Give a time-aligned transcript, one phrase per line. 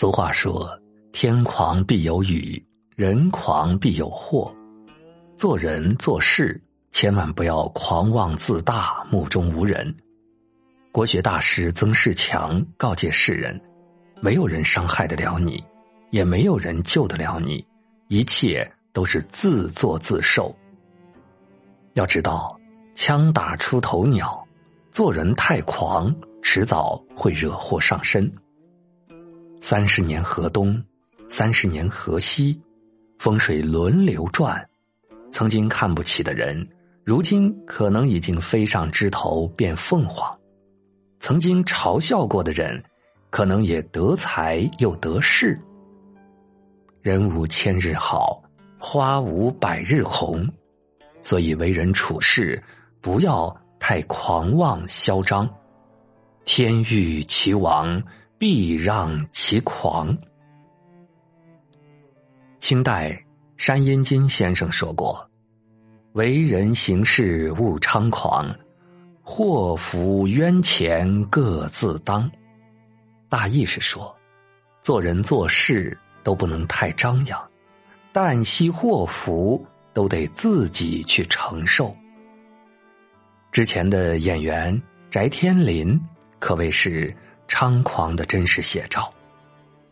[0.00, 0.70] 俗话说
[1.10, 2.64] ：“天狂必有雨，
[2.94, 4.54] 人狂必有祸。”
[5.36, 9.92] 做人做事，千万不要狂妄自大、目中无人。
[10.92, 13.60] 国学大师曾仕强告诫世人：
[14.20, 15.60] 没有人伤害得了你，
[16.12, 17.66] 也没有人救得了你，
[18.06, 20.56] 一切都是自作自受。
[21.94, 22.56] 要知道，
[22.94, 24.46] 枪打出头鸟，
[24.92, 28.32] 做人太狂，迟早会惹祸上身。
[29.60, 30.82] 三十年河东，
[31.28, 32.58] 三十年河西，
[33.18, 34.66] 风水轮流转。
[35.32, 36.66] 曾经看不起的人，
[37.04, 40.32] 如今可能已经飞上枝头变凤凰；
[41.18, 42.82] 曾经嘲笑过的人，
[43.30, 45.60] 可能也得财又得势。
[47.02, 48.40] 人无千日好，
[48.78, 50.48] 花无百日红，
[51.20, 52.62] 所以为人处事
[53.00, 55.48] 不要太狂妄嚣张。
[56.44, 58.00] 天欲其亡，
[58.38, 60.16] 必让其狂。
[62.60, 63.22] 清代。
[63.58, 65.28] 山阴金先生说过
[66.14, 68.54] ：“为人行事勿猖狂，
[69.20, 72.30] 祸福冤钱各自当。”
[73.28, 74.16] 大意是说，
[74.80, 77.50] 做人做事都不能太张扬，
[78.12, 81.92] 旦夕祸福都得自己去承受。
[83.50, 86.00] 之前的演员翟天临
[86.38, 87.12] 可谓是
[87.48, 89.10] 猖狂的真实写照，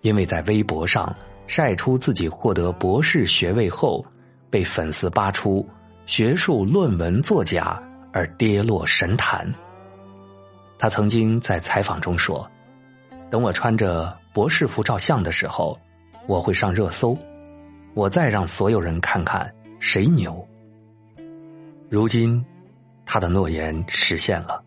[0.00, 1.14] 因为在微博上。
[1.46, 4.06] 晒出自己获得博士学位后，
[4.50, 5.68] 被粉丝扒出
[6.06, 9.52] 学术论文作假而跌落神坛。
[10.78, 12.48] 他曾经在采访中说
[13.28, 15.76] ：“等我穿着博士服照相的时候，
[16.28, 17.18] 我会上热搜，
[17.94, 20.46] 我再让所有人看看谁牛。”
[21.90, 22.46] 如今，
[23.04, 24.62] 他的诺言实现了，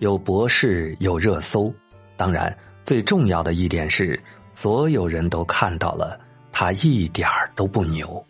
[0.00, 1.72] 有博士，有热搜，
[2.16, 4.18] 当然最重要的一点是。
[4.58, 6.18] 所有人都看到了，
[6.50, 8.24] 他一点儿都不牛。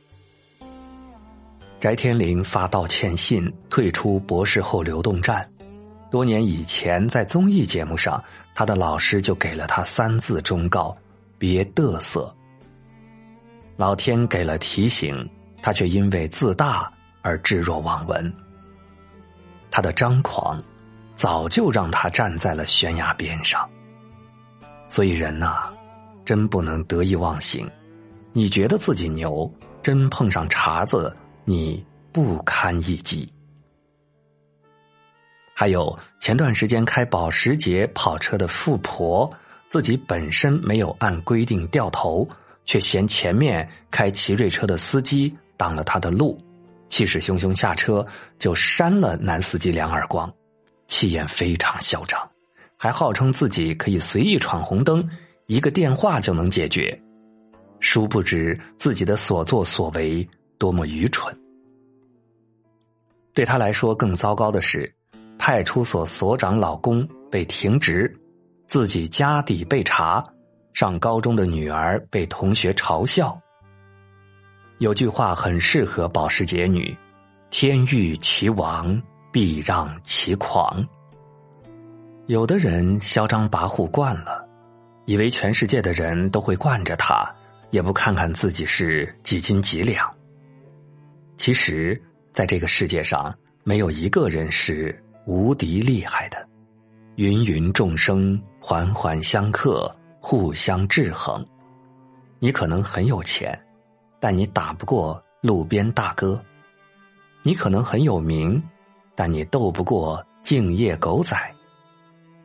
[1.79, 5.49] 翟天临发道歉信，退出博士后流动站。
[6.11, 8.21] 多年以前，在综艺节目上，
[8.57, 10.97] 他的老师就给了他三字忠告：
[11.39, 12.35] 别嘚瑟。
[13.77, 15.31] 老天给了提醒，
[15.63, 16.93] 他却因为自大
[17.23, 18.35] 而置若罔闻。
[19.71, 20.61] 他的张狂，
[21.15, 23.71] 早就让他站在了悬崖边上。
[24.89, 25.73] 所以人呐。
[26.25, 27.71] 真不能得意忘形，
[28.33, 29.49] 你觉得自己牛，
[29.81, 33.33] 真碰上茬子，你不堪一击。
[35.55, 39.33] 还有前段时间开保时捷跑车的富婆，
[39.69, 42.29] 自己本身没有按规定掉头，
[42.65, 46.37] 却嫌前面开奇瑞车的司机挡了他的路，
[46.89, 48.05] 气势汹汹下车
[48.37, 50.29] 就扇了男司机两耳光，
[50.89, 52.29] 气焰非常嚣张，
[52.77, 55.09] 还号称自己可以随意闯红灯。
[55.47, 57.01] 一个电话就能解决，
[57.79, 60.29] 殊不知自己的所作所为
[60.59, 61.33] 多么愚蠢。
[63.33, 64.93] 对他来说，更糟糕的是，
[65.39, 68.13] 派出所所长老公被停职，
[68.67, 70.25] 自己家底被查，
[70.73, 73.39] 上高中的女儿被同学嘲笑。
[74.79, 76.93] 有句话很适合保时捷女
[77.51, 79.01] ：“天欲其亡，
[79.31, 80.85] 必让其狂。”
[82.27, 84.45] 有的人嚣张跋扈惯了。
[85.05, 87.33] 以为全世界的人都会惯着他，
[87.71, 90.13] 也不看看自己是几斤几两。
[91.37, 91.97] 其实，
[92.33, 93.33] 在这个世界上，
[93.63, 96.49] 没有一个人是无敌厉害的。
[97.17, 101.47] 芸芸众生，环环相克，互相制衡。
[102.41, 103.57] 你可能很有钱，
[104.19, 106.37] 但你打不过路边大哥；
[107.43, 108.61] 你可能很有名，
[109.15, 111.37] 但你斗不过敬业狗仔。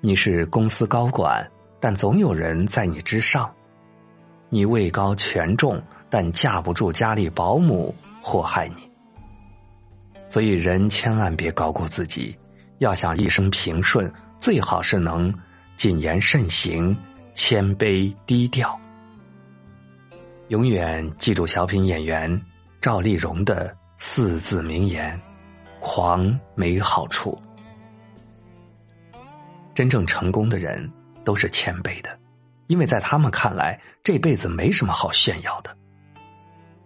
[0.01, 1.49] 你是公司高管。
[1.83, 3.51] 但总有人在你之上，
[4.49, 5.81] 你位高权重，
[6.11, 8.87] 但架不住家里保姆祸害你。
[10.29, 12.37] 所以人千万别高估自己，
[12.77, 15.33] 要想一生平顺，最好是能
[15.75, 16.95] 谨言慎行、
[17.33, 18.79] 谦卑低调。
[20.49, 22.39] 永远记住小品演员
[22.79, 25.19] 赵丽蓉的四字名言
[25.81, 27.35] ：“狂没好处。”
[29.73, 30.91] 真正成功的人。
[31.23, 32.17] 都是谦卑的，
[32.65, 35.69] 因为在他们看来，这辈子没什么好炫耀的。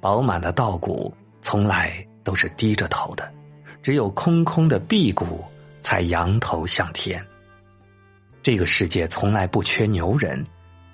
[0.02, 3.32] 饱满的稻谷从来都是低着头的，
[3.82, 5.42] 只有空空的辟谷
[5.82, 7.26] 才扬头向天。
[8.44, 10.44] 这个世界从来不缺牛人，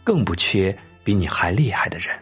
[0.03, 2.15] 更不缺比你还厉害的人。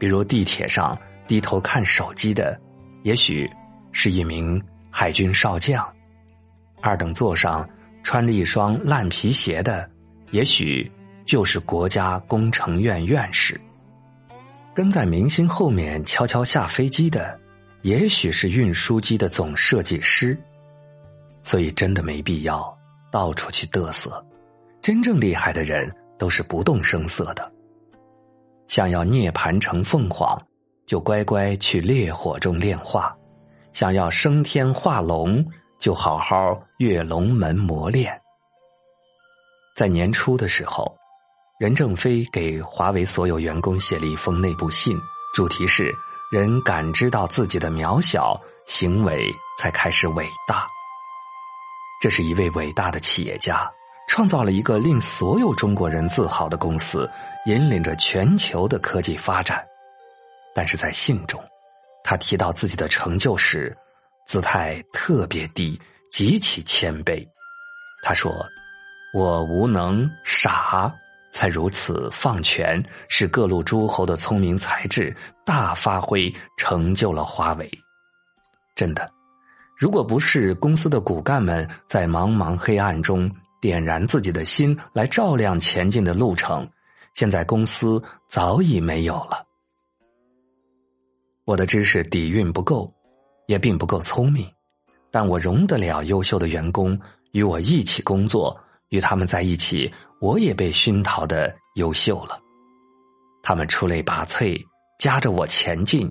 [0.00, 0.98] 比如地铁上
[1.28, 2.60] 低头看手机的，
[3.04, 3.48] 也许
[3.92, 4.60] 是一名
[4.90, 5.80] 海军少将；
[6.80, 7.64] 二等座上
[8.04, 9.90] 穿着一双烂皮鞋的。
[10.30, 10.90] 也许
[11.24, 13.60] 就是国家工程院院士。
[14.72, 17.38] 跟在明星后面悄悄下飞机的，
[17.82, 20.38] 也许是运输机的总设计师。
[21.42, 22.76] 所以真的没必要
[23.10, 24.24] 到处去嘚瑟。
[24.80, 27.50] 真正厉害的人都是不动声色的。
[28.66, 30.36] 想要涅盘成凤凰，
[30.86, 33.14] 就乖乖去烈火中炼化；
[33.72, 35.44] 想要升天化龙，
[35.84, 38.18] 就好好跃龙门磨练。
[39.76, 40.96] 在年初的时候。
[41.60, 44.98] 任正非给华为所有员工写了一封内部信，
[45.32, 45.94] 主题是
[46.32, 50.66] “人感知到自己的渺小，行为才开始伟大”。
[52.02, 53.70] 这是一位伟大的企业家，
[54.08, 57.08] 创造了一个令所有中国人自豪的公司，
[57.46, 59.64] 引领着全球的科技发展。
[60.56, 61.40] 但是在信中，
[62.02, 63.74] 他提到自己的成就时，
[64.26, 65.80] 姿态特别低，
[66.10, 67.26] 极其谦卑。
[68.02, 68.32] 他说
[69.14, 70.94] ：“我无能，傻。”
[71.34, 75.12] 才如此放权，使各路诸侯的聪明才智
[75.44, 77.68] 大发挥，成就了华为。
[78.76, 79.10] 真的，
[79.76, 83.28] 如果不是公司的骨干们在茫茫黑暗中
[83.60, 86.70] 点燃自己的心，来照亮前进的路程，
[87.14, 89.44] 现在公司早已没有了。
[91.44, 92.94] 我的知识底蕴不够，
[93.46, 94.50] 也并不够聪明，
[95.10, 96.98] 但我容得了优秀的员工
[97.32, 98.58] 与我一起工作，
[98.88, 99.92] 与他们在一起。
[100.20, 102.38] 我也被熏陶的优秀了，
[103.42, 104.58] 他们出类拔萃，
[104.98, 106.10] 夹着我前进，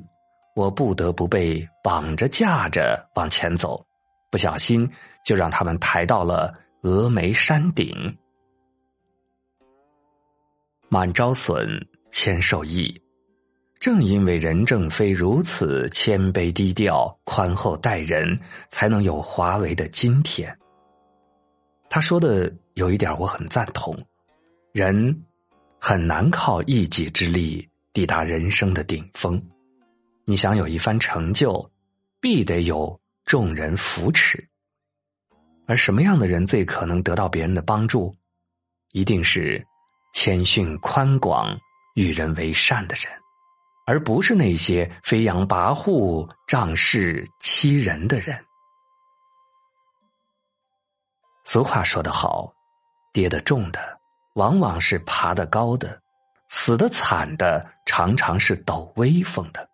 [0.55, 3.83] 我不得不被绑着架着往前走，
[4.29, 4.87] 不小心
[5.25, 6.53] 就让他们抬到了
[6.83, 8.15] 峨眉山顶。
[10.89, 11.67] 满招损，
[12.11, 12.95] 谦受益。
[13.83, 18.39] 正因为任正非如此谦卑低调、宽厚待人，
[18.69, 20.57] 才能有华为的今天。
[21.89, 22.49] 他说的。
[22.75, 23.93] 有一点我很赞同，
[24.71, 25.23] 人
[25.79, 29.39] 很难靠一己之力抵达人生的顶峰。
[30.25, 31.69] 你想有一番成就，
[32.19, 34.43] 必得有众人扶持。
[35.67, 38.15] 而什么样的人最可能得到别人的帮助？
[38.93, 39.63] 一定是
[40.15, 41.55] 谦逊宽广、
[41.93, 43.05] 与人为善的人，
[43.85, 48.37] 而不是那些飞扬跋扈、仗势欺人的人。
[51.45, 52.53] 俗话说得好。
[53.11, 53.99] 跌得重的，
[54.33, 55.87] 往往是爬得高的；
[56.49, 59.69] 死得惨的，常常是抖威风的。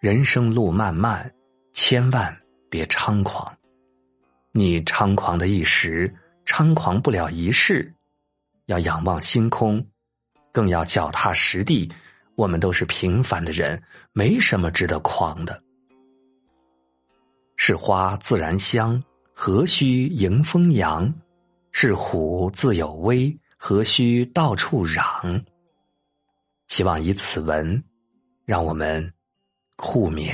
[0.00, 1.28] 人生路漫漫，
[1.72, 2.40] 千万
[2.70, 3.58] 别猖狂。
[4.52, 6.14] 你猖狂的一时，
[6.44, 7.92] 猖狂不了一世。
[8.66, 9.84] 要仰望星空，
[10.52, 11.92] 更要脚踏实地。
[12.36, 15.62] 我们都是平凡的人，没什么值得狂的。
[17.56, 19.02] 是花自然香，
[19.32, 21.12] 何须迎风扬？
[21.72, 25.44] 是虎自有威，何须到处嚷？
[26.68, 27.82] 希望以此文，
[28.44, 29.12] 让我们
[29.76, 30.32] 互勉。